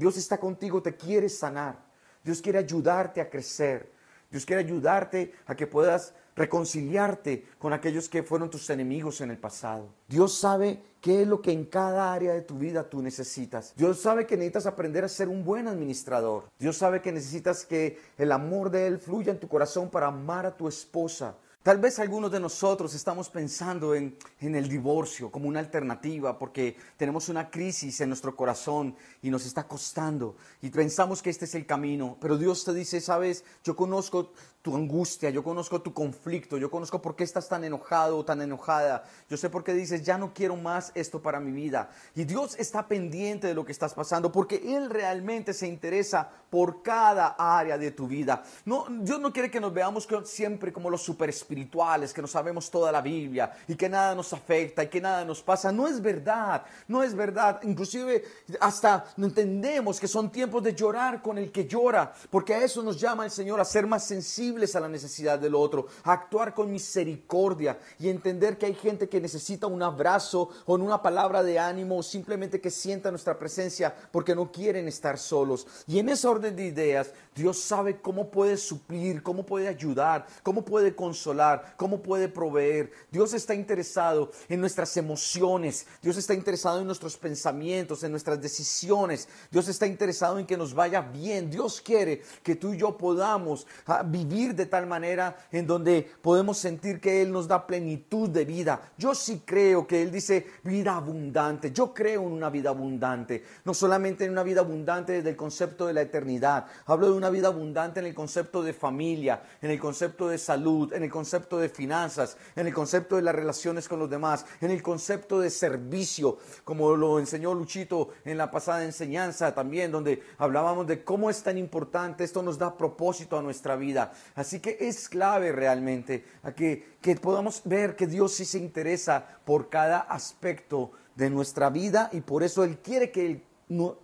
[0.00, 1.78] Dios está contigo, te quiere sanar.
[2.24, 3.92] Dios quiere ayudarte a crecer.
[4.30, 9.36] Dios quiere ayudarte a que puedas reconciliarte con aquellos que fueron tus enemigos en el
[9.36, 9.90] pasado.
[10.08, 13.74] Dios sabe qué es lo que en cada área de tu vida tú necesitas.
[13.76, 16.44] Dios sabe que necesitas aprender a ser un buen administrador.
[16.58, 20.46] Dios sabe que necesitas que el amor de Él fluya en tu corazón para amar
[20.46, 25.60] a tu esposa, Tal vez algunos de nosotros estamos pensando en, el divorcio como una
[25.60, 31.28] alternativa porque tenemos una crisis en nuestro corazón y nos está costando y pensamos que
[31.28, 35.80] este es el camino, pero Dios te dice, sabes, yo conozco tu angustia, yo conozco
[35.80, 39.04] tu conflicto, yo conozco por qué estás tan enojado o tan enojada.
[39.28, 41.90] Yo sé por qué dices, ya no quiero más esto para mi vida.
[42.14, 46.82] Y Dios está pendiente de lo que estás pasando porque Él realmente se interesa por
[46.82, 48.42] cada área de tu vida.
[48.66, 52.70] No, Dios no quiere que nos veamos siempre como los super espirituales, que no sabemos
[52.70, 55.72] toda la Biblia y que nada nos afecta y que nada nos pasa.
[55.72, 57.60] No es verdad, no es verdad.
[57.62, 58.24] Inclusive
[58.60, 63.00] hasta entendemos que son tiempos de llorar con el que llora, porque a eso nos
[63.00, 64.10] llama el Señor a ser más
[64.50, 69.66] a la necesidad del otro, actuar con misericordia y entender que hay gente que necesita
[69.66, 74.50] un abrazo o una palabra de ánimo o simplemente que sienta nuestra presencia porque no
[74.50, 75.66] quieren estar solos.
[75.86, 80.64] Y en esa orden de ideas, Dios sabe cómo puede suplir, cómo puede ayudar, cómo
[80.64, 82.92] puede consolar, cómo puede proveer.
[83.10, 89.28] Dios está interesado en nuestras emociones, Dios está interesado en nuestros pensamientos, en nuestras decisiones,
[89.50, 91.50] Dios está interesado en que nos vaya bien.
[91.50, 94.02] Dios quiere que tú y yo podamos ah,
[94.48, 98.92] de tal manera en donde podemos sentir que Él nos da plenitud de vida.
[98.98, 101.72] Yo sí creo que Él dice vida abundante.
[101.72, 103.44] Yo creo en una vida abundante.
[103.64, 106.66] No solamente en una vida abundante desde el concepto de la eternidad.
[106.86, 110.92] Hablo de una vida abundante en el concepto de familia, en el concepto de salud,
[110.92, 114.70] en el concepto de finanzas, en el concepto de las relaciones con los demás, en
[114.70, 120.86] el concepto de servicio, como lo enseñó Luchito en la pasada enseñanza también, donde hablábamos
[120.86, 124.12] de cómo es tan importante, esto nos da propósito a nuestra vida.
[124.34, 129.26] Así que es clave realmente a que, que podamos ver que Dios sí se interesa
[129.44, 133.42] por cada aspecto de nuestra vida y por eso Él quiere que,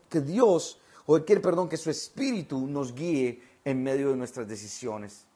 [0.09, 4.47] que Dios, o Él quiere, perdón, que su Espíritu nos guíe en medio de nuestras
[4.47, 5.27] decisiones.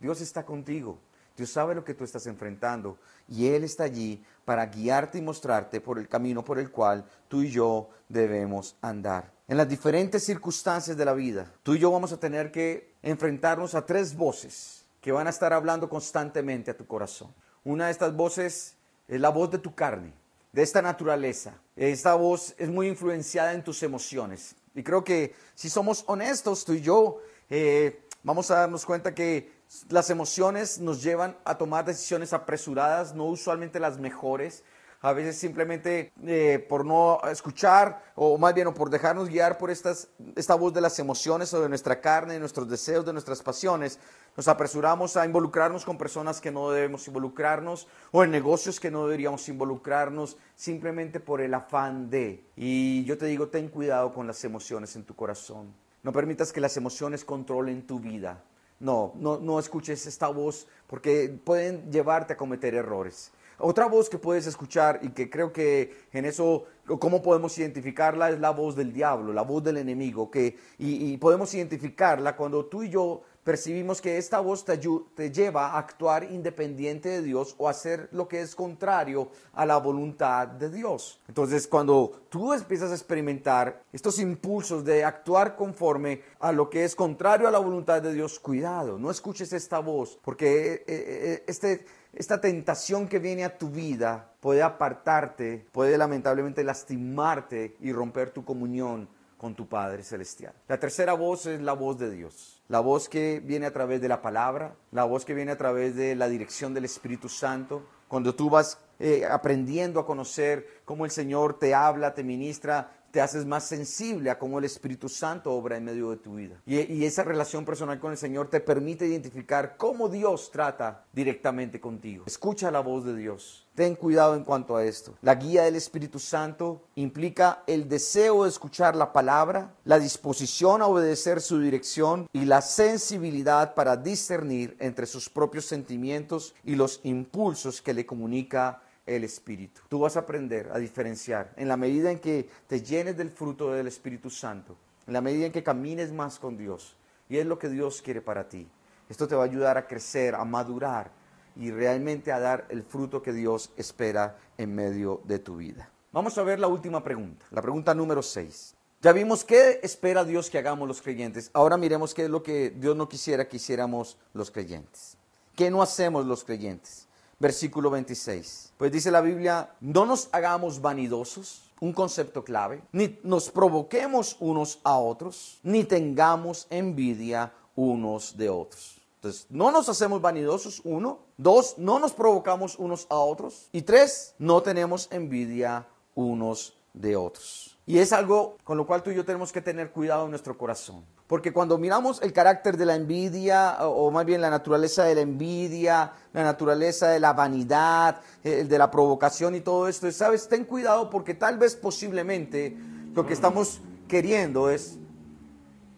[0.00, 0.98] Dios está contigo.
[1.36, 2.96] Dios sabe lo que tú estás enfrentando
[3.28, 7.42] y Él está allí para guiarte y mostrarte por el camino por el cual tú
[7.42, 9.32] y yo debemos andar.
[9.48, 13.74] En las diferentes circunstancias de la vida, tú y yo vamos a tener que enfrentarnos
[13.74, 17.32] a tres voces que van a estar hablando constantemente a tu corazón.
[17.62, 20.14] Una de estas voces es la voz de tu carne,
[20.52, 21.60] de esta naturaleza.
[21.76, 24.56] Esta voz es muy influenciada en tus emociones.
[24.74, 29.52] Y creo que si somos honestos, tú y yo, eh, vamos a darnos cuenta que
[29.90, 34.64] las emociones nos llevan a tomar decisiones apresuradas, no usualmente las mejores
[35.04, 39.70] a veces simplemente eh, por no escuchar o más bien o por dejarnos guiar por
[39.70, 43.42] estas, esta voz de las emociones o de nuestra carne, de nuestros deseos, de nuestras
[43.42, 43.98] pasiones,
[44.34, 49.04] nos apresuramos a involucrarnos con personas que no debemos involucrarnos o en negocios que no
[49.04, 52.42] deberíamos involucrarnos simplemente por el afán de.
[52.56, 55.74] Y yo te digo, ten cuidado con las emociones en tu corazón.
[56.02, 58.42] No permitas que las emociones controlen tu vida.
[58.80, 63.32] No, no, no escuches esta voz porque pueden llevarte a cometer errores.
[63.58, 66.64] Otra voz que puedes escuchar y que creo que en eso,
[66.98, 68.30] ¿cómo podemos identificarla?
[68.30, 72.82] Es la voz del diablo, la voz del enemigo, que, y, podemos identificarla cuando tú
[72.82, 74.78] y yo percibimos que esta voz te,
[75.14, 79.66] te, lleva a actuar independiente de Dios o a hacer lo que es contrario a
[79.66, 81.20] la voluntad de Dios.
[81.28, 86.96] Entonces, cuando tú empiezas a experimentar estos impulsos de actuar conforme a lo que es
[86.96, 91.84] contrario a la voluntad de Dios, cuidado, no escuches esta voz, porque eh, eh, este
[92.16, 98.44] esta tentación que viene a tu vida puede apartarte, puede lamentablemente lastimarte y romper tu
[98.44, 100.54] comunión con tu Padre Celestial.
[100.68, 102.62] La tercera voz es la voz de Dios.
[102.68, 105.96] La voz que viene a través de la palabra, la voz que viene a través
[105.96, 107.82] de la dirección del Espíritu Santo.
[108.08, 113.20] Cuando tú vas eh, aprendiendo a conocer cómo el Señor te habla, te ministra, te
[113.20, 116.56] haces más sensible a cómo el Espíritu Santo obra en medio de tu vida.
[116.66, 122.24] Y, esa relación personal con el Señor te permite identificar cómo Dios trata directamente contigo.
[122.26, 123.68] Escucha la voz de Dios.
[123.76, 125.14] Ten cuidado en cuanto a esto.
[125.22, 130.86] La guía del Espíritu Santo implica el deseo de escuchar la palabra, la disposición a
[130.86, 137.80] obedecer su dirección y la sensibilidad para discernir entre sus propios sentimientos y los impulsos
[137.80, 139.82] que le comunica el Espíritu.
[139.88, 143.72] Tú vas a aprender a diferenciar en la medida en que te llenes del fruto
[143.72, 146.96] del Espíritu Santo, en la medida en que camines más con Dios.
[147.28, 148.68] Y es lo que Dios quiere para ti.
[149.08, 151.10] Esto te va a ayudar a crecer, a madurar
[151.56, 155.90] y realmente a dar el fruto que Dios espera en medio de tu vida.
[156.12, 158.76] Vamos a ver la última pregunta, la pregunta número 6.
[159.02, 161.50] Ya vimos qué espera Dios que hagamos los creyentes.
[161.52, 165.18] Ahora miremos qué es lo que Dios no quisiera que hiciéramos los creyentes.
[165.54, 167.06] ¿Qué no hacemos los creyentes?
[167.44, 168.72] Versículo 26.
[168.78, 174.80] Pues dice la Biblia, no nos hagamos vanidosos, un concepto clave, ni nos provoquemos unos
[174.82, 178.98] a otros, ni tengamos envidia unos de otros.
[179.16, 181.18] Entonces, no nos hacemos vanidosos, uno.
[181.36, 183.68] Dos, no nos provocamos unos a otros.
[183.72, 187.76] Y tres, no tenemos envidia unos de otros.
[187.84, 190.56] Y es algo con lo cual tú y yo tenemos que tener cuidado en nuestro
[190.56, 191.04] corazón.
[191.34, 195.22] Porque cuando miramos el carácter de la envidia, o, más bien la naturaleza de la
[195.22, 200.64] envidia, la naturaleza de la vanidad, eh, de la provocación y todo esto, sabes, ten
[200.64, 202.76] cuidado porque tal vez posiblemente
[203.14, 204.96] lo que estamos queriendo es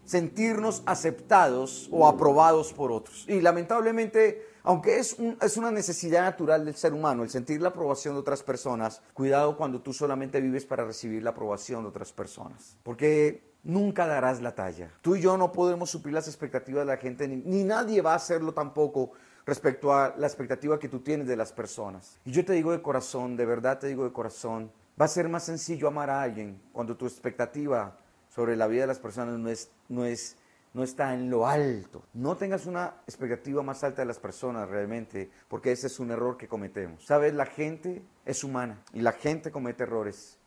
[0.07, 3.27] sentirnos aceptados o aprobados por otros.
[3.29, 8.14] Y lamentablemente, aunque es, es una necesidad natural del ser humano el sentir la aprobación
[8.14, 12.79] de otras personas, cuidado cuando tú solamente vives para recibir la aprobación de otras personas.
[12.83, 14.90] Porque nunca darás la talla.
[15.02, 18.12] Tú y yo no podemos suplir las expectativas de la gente, ni, ni nadie va
[18.12, 19.12] a hacerlo tampoco
[19.44, 22.18] respecto a la expectativa que tú tienes de las personas.
[22.24, 25.29] Y yo te digo de corazón, de verdad te digo de corazón, va a ser
[25.29, 27.96] más sencillo amar a alguien cuando tu expectativa
[28.29, 30.37] sobre la vida de las personas no es, no es,
[30.74, 32.02] no está en lo alto.
[32.12, 36.37] No tengas una expectativa más alta de las personas realmente, porque ese es un error
[36.37, 37.05] que cometemos.
[37.05, 40.38] Sabes, la gente es humana y la gente comete errores.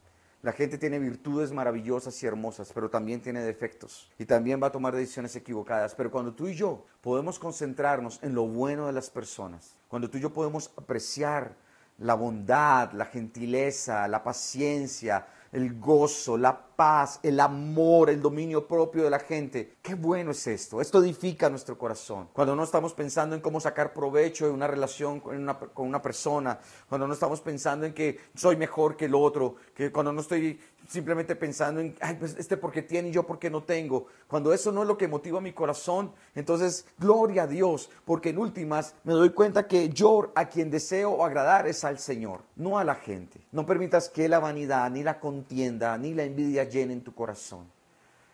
[0.42, 4.72] La gente tiene virtudes maravillosas y hermosas, pero también tiene defectos y también va a
[4.72, 5.96] tomar decisiones equivocadas.
[5.96, 10.18] Pero cuando tú y yo podemos concentrarnos en lo bueno de las personas, cuando tú
[10.18, 11.58] y yo podemos apreciar
[11.98, 19.04] la bondad, la gentileza, la paciencia, el gozo, la paz, el amor, el dominio propio
[19.04, 19.74] de la gente.
[19.82, 20.80] Qué bueno es esto.
[20.80, 22.30] Esto edifica nuestro corazón.
[22.32, 26.02] Cuando no estamos pensando en cómo sacar provecho de una relación con una, con una
[26.02, 30.22] persona, cuando no estamos pensando en que soy mejor que el otro, que cuando no
[30.22, 34.08] estoy simplemente pensando en, ay, pues este porque tiene y yo porque no tengo.
[34.28, 38.38] Cuando eso no es lo que motiva mi corazón, entonces gloria a Dios, porque en
[38.38, 42.84] últimas me doy cuenta que yo a quien deseo agradar es al Señor, no a
[42.84, 43.42] la gente.
[43.52, 47.66] No permitas que la vanidad, ni la contienda, ni la envidia llenen tu corazón.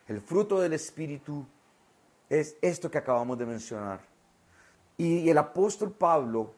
[0.08, 1.46] El fruto del Espíritu
[2.30, 4.00] es esto que acabamos de mencionar.
[4.98, 6.54] Y el apóstol Pablo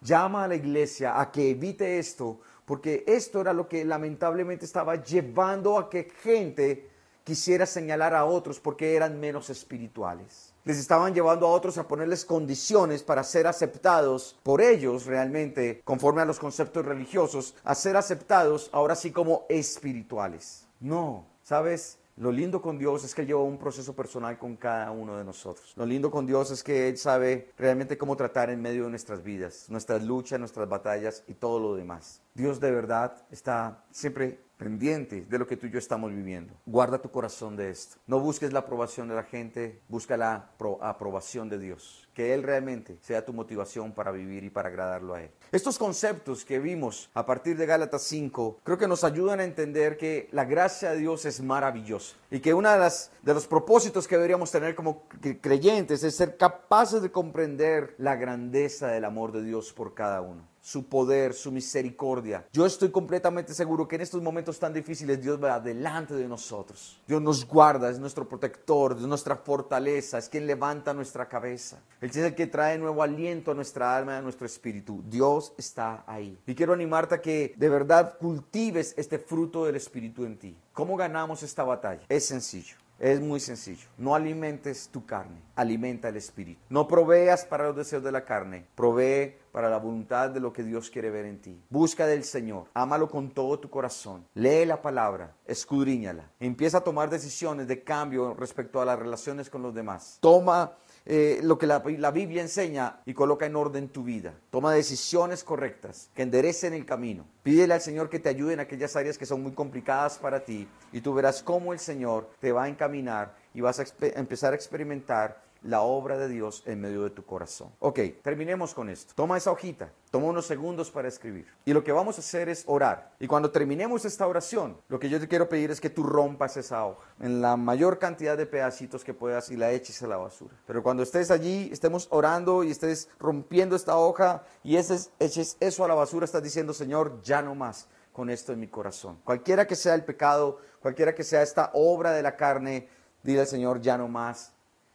[0.00, 5.02] llama a la iglesia a que evite esto, porque esto era lo que lamentablemente estaba
[5.02, 6.88] llevando a que gente
[7.24, 10.52] quisiera señalar a otros porque eran menos espirituales.
[10.64, 16.22] Les estaban llevando a otros a ponerles condiciones para ser aceptados por ellos realmente, conforme
[16.22, 20.66] a los conceptos religiosos, a ser aceptados ahora sí como espirituales.
[20.80, 21.98] No, ¿sabes?
[22.16, 25.72] Lo lindo con Dios es que lleva un proceso personal con cada uno de nosotros.
[25.76, 29.22] Lo lindo con Dios es que Él sabe realmente cómo tratar en medio de nuestras
[29.22, 32.20] vidas, nuestras luchas, nuestras batallas y todo lo demás.
[32.34, 36.52] Dios de verdad está siempre pendiente de lo que tú y yo estamos viviendo.
[36.66, 37.96] Guarda tu corazón de esto.
[38.06, 42.06] No busques la aprobación de la gente, busca la pro- aprobación de Dios.
[42.20, 45.30] Que Él realmente sea tu motivación para vivir y para agradarlo a Él.
[45.52, 49.96] Estos conceptos que vimos a partir de Gálatas 5 creo que nos ayudan a entender
[49.96, 52.90] que la gracia de Dios es maravillosa y que uno de,
[53.22, 58.16] de los propósitos que deberíamos tener como cre- creyentes es ser capaces de comprender la
[58.16, 62.46] grandeza del amor de Dios por cada uno su poder, su misericordia.
[62.52, 67.00] Yo estoy completamente seguro que en estos momentos tan difíciles Dios va delante de nosotros.
[67.08, 71.82] Dios nos guarda, es nuestro protector, es nuestra fortaleza, es quien levanta nuestra cabeza.
[72.00, 75.02] Él es el que trae nuevo aliento a nuestra alma y a nuestro espíritu.
[75.08, 76.38] Dios está ahí.
[76.46, 80.56] Y quiero animarte a que de verdad cultives este fruto del espíritu en ti.
[80.72, 82.02] ¿Cómo ganamos esta batalla?
[82.08, 82.76] Es sencillo.
[83.00, 83.88] Es muy sencillo.
[83.96, 86.60] No alimentes tu carne, alimenta el espíritu.
[86.68, 90.62] No proveas para los deseos de la carne, provee para la voluntad de lo que
[90.62, 91.58] Dios quiere ver en ti.
[91.70, 94.26] Busca del Señor, ámalo con todo tu corazón.
[94.34, 96.30] Lee la palabra, escudriñala.
[96.40, 100.18] Empieza a tomar decisiones de cambio respecto a las relaciones con los demás.
[100.20, 104.34] Toma eh, lo que la, la Biblia enseña y coloca en orden tu vida.
[104.50, 107.26] Toma decisiones correctas que enderecen el camino.
[107.42, 110.68] Pídele al Señor que te ayude en aquellas áreas que son muy complicadas para ti
[110.92, 113.84] y tú verás cómo el Señor te va a encaminar y vas a
[114.14, 117.70] empezar a experimentar la obra de Dios en medio de tu corazón.
[117.80, 119.12] Ok, terminemos con esto.
[119.14, 121.46] Toma esa hojita, toma unos segundos para escribir.
[121.64, 123.12] Y lo que vamos a hacer es orar.
[123.20, 126.56] Y cuando terminemos esta oración, lo que yo te quiero pedir es que tú rompas
[126.56, 130.16] esa hoja en la mayor cantidad de pedacitos que puedas y la eches a la
[130.16, 130.54] basura.
[130.66, 135.56] Pero cuando estés allí, estemos orando y estés rompiendo esta hoja y ese es- eches
[135.60, 139.18] eso a la basura, estás diciendo, Señor, ya no más con esto en mi corazón.
[139.24, 142.88] Cualquiera que sea el pecado, cualquiera que sea esta obra de la carne,
[143.22, 144.52] dile al Señor, ya no más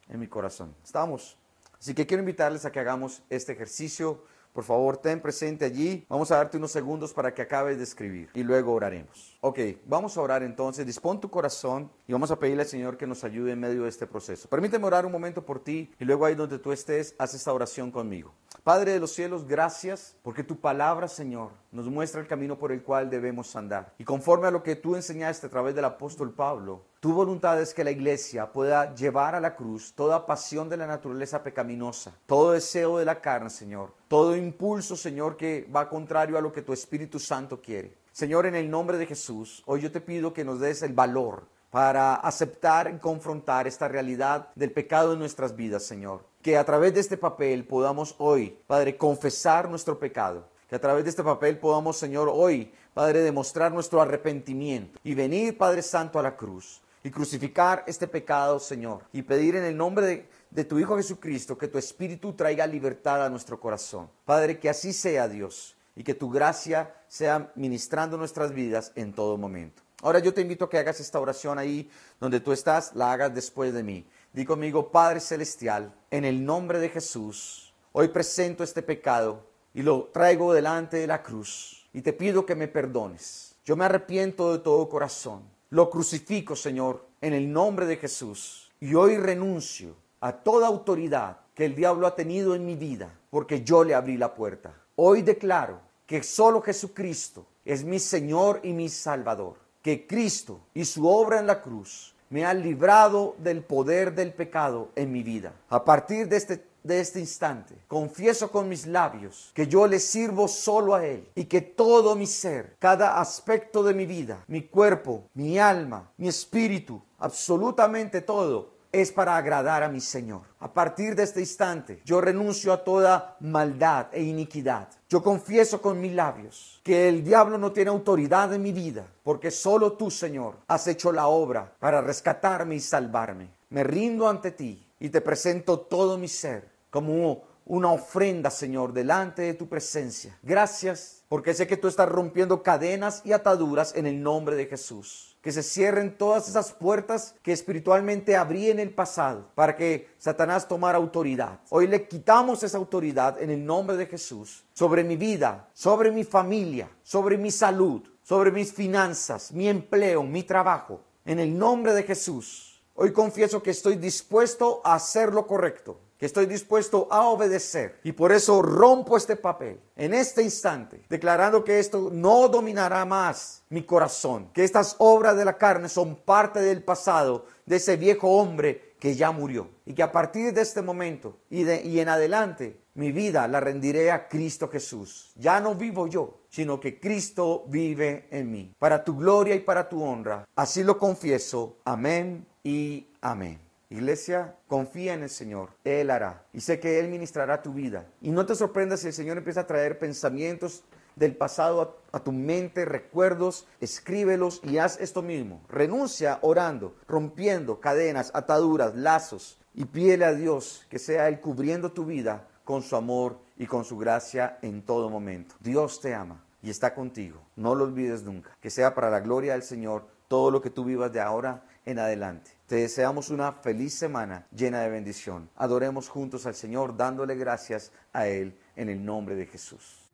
[0.10, 0.76] en mi corazón.
[0.84, 1.38] Estamos.
[1.80, 4.24] Así que quiero invitarles a que hagamos este ejercicio.
[4.54, 6.06] Por favor, ten presente allí.
[6.08, 9.38] Vamos a darte unos segundos para que acabes de escribir y luego oraremos.
[9.41, 10.86] Ok, vamos a orar entonces.
[10.86, 13.89] Dispón tu corazón y vamos a pedirle al Señor que nos ayude en medio de
[13.89, 14.48] este proceso.
[14.48, 17.91] Permíteme orar un momento por ti y luego ahí donde tú estés, haz esta oración
[17.91, 18.34] conmigo.
[18.65, 22.82] Padre de los cielos, gracias porque tu palabra, Señor, nos muestra el camino por el
[22.82, 23.93] cual debemos andar.
[23.99, 27.75] Y conforme a lo que tú enseñaste a través del apóstol Pablo, tu voluntad es
[27.75, 32.54] que la iglesia pueda llevar a la cruz toda pasión de la naturaleza pecaminosa, todo
[32.54, 36.73] deseo de la carne, Señor, todo impulso, Señor, que va contrario a lo que tu
[36.73, 37.95] Espíritu Santo quiere.
[38.12, 41.47] Señor, en el nombre de Jesús, hoy yo te pido que nos des el valor
[41.70, 46.24] para aceptar y confrontar esta realidad del pecado en nuestras vidas, Señor.
[46.46, 50.48] Que a través de este papel podamos hoy, Padre, confesar nuestro pecado.
[50.70, 55.58] Que a través de este papel podamos, Señor, hoy, Padre, demostrar nuestro arrepentimiento y venir,
[55.58, 60.06] Padre Santo, a la cruz y crucificar este pecado, Señor, y pedir en el nombre
[60.06, 64.08] de, de tu Hijo Jesucristo que tu Espíritu traiga libertad a nuestro corazón.
[64.24, 69.36] Padre, que así sea, Dios, y que tu gracia sea ministrando nuestras vidas en todo
[69.39, 69.82] momento.
[70.04, 71.89] Ahora yo te invito a que hagas esta oración ahí
[72.20, 74.06] donde tú estás, la hagas después de mí.
[74.36, 80.09] Di conmigo, Padre Celestial, en el nombre de Jesús, hoy presento este pecado y lo
[80.11, 83.55] traigo delante de la cruz y te pido que me perdones.
[83.63, 85.43] Yo me arrepiento de todo corazón.
[85.69, 88.73] Lo crucifico, Señor, en el nombre de Jesús.
[88.81, 93.63] Y hoy renuncio a toda autoridad que el diablo ha tenido en mi vida, porque
[93.63, 94.73] yo le abrí la puerta.
[94.97, 101.07] Hoy declaro que solo Jesucristo es mi Señor y mi Salvador que Cristo y su
[101.07, 105.53] obra en la cruz me han librado del poder del pecado en mi vida.
[105.69, 110.47] A partir de este, de este instante, confieso con mis labios que yo le sirvo
[110.47, 115.23] solo a Él y que todo mi ser, cada aspecto de mi vida, mi cuerpo,
[115.34, 120.43] mi alma, mi espíritu, absolutamente todo, es para agradar a mi Señor.
[120.60, 124.88] A partir de este instante, yo renuncio a toda maldad e iniquidad.
[125.10, 129.52] Yo confieso con mis labios que el diablo no tiene autoridad en mi vida, porque
[129.52, 133.50] solo tú, Señor, has hecho la obra para rescatarme y salvarme.
[133.70, 139.41] Me rindo ante ti y te presento todo mi ser como una ofrenda, Señor, delante
[139.41, 140.38] de tu presencia.
[140.41, 145.34] Gracias, porque sé que tú estás rompiendo cadenas y ataduras en el nombre de Jesús
[145.46, 150.68] que se cierren todas esas puertas que espiritualmente abrí en el pasado para que Satanás
[150.68, 151.60] tomara autoridad.
[151.70, 156.24] Hoy le quitamos esa autoridad en el nombre de Jesús sobre mi vida, sobre mi
[156.24, 161.02] familia, sobre mi salud, sobre mis finanzas, mi empleo, mi trabajo.
[161.26, 162.82] En el nombre de Jesús.
[162.96, 167.99] Hoy confieso que estoy dispuesto a hacer lo correcto estoy dispuesto a obedecer.
[168.03, 173.63] Y por eso rompo este papel en este instante, declarando que esto no dominará más
[173.69, 178.30] mi corazón, que estas obras de la carne son parte del pasado de ese viejo
[178.30, 179.69] hombre que ya murió.
[179.86, 183.59] Y que a partir de este momento y, de, y en adelante, mi vida la
[183.59, 185.32] rendiré a Cristo Jesús.
[185.36, 188.73] Ya no vivo yo, sino que Cristo vive en mí.
[188.80, 190.45] Para tu gloria y para tu honra.
[190.55, 191.78] Así lo confieso.
[191.84, 193.64] Amén y amén.
[193.89, 196.45] Iglesia, confía en el Señor, Él hará.
[196.53, 198.05] Y sé que Él ministrará tu vida.
[198.21, 200.83] Y no te sorprendas si el Señor empieza a traer pensamientos
[201.15, 205.61] del pasado a, tu mente, recuerdos, escríbelos y haz esto mismo.
[205.69, 212.05] Renuncia orando, rompiendo cadenas, ataduras, lazos y pídele a Dios que sea Él cubriendo tu
[212.05, 215.55] vida con su amor y con su gracia en todo momento.
[215.59, 217.41] Dios te ama y está contigo.
[217.55, 218.57] No lo olvides nunca.
[218.59, 221.99] Que sea para la gloria del Señor todo lo que tú vivas de ahora en
[221.99, 222.51] adelante.
[222.68, 225.51] Te deseamos una feliz semana llena de bendición.
[225.55, 230.09] Adoremos juntos al Señor dándole gracias a Él en el nombre de Jesús.